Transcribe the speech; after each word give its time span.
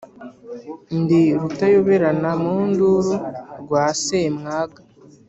Ndi 0.99 1.21
Rutayoberana 1.39 2.29
mu 2.43 2.55
nduru 2.69 3.13
rwa 3.61 3.83
Semwaga 4.03 4.81